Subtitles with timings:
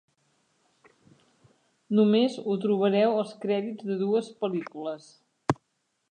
[1.99, 5.11] Només ho trobareu als crèdits de dues pel·lícules.